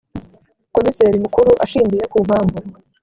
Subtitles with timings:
[0.75, 2.59] komiseri mukuru ashingiye ku mpamvu